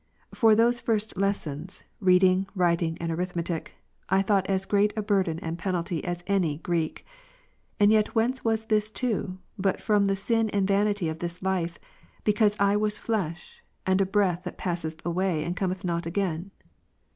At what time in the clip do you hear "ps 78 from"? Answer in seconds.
9.77-10.05